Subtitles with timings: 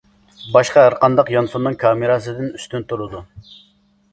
[0.53, 3.23] باشقا ھەرقانداق يانفوننىڭ كامېراسىدىن ئۈستۈن تۇرىدۇ.